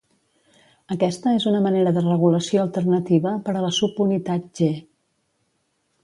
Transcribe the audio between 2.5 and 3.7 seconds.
alternativa per a la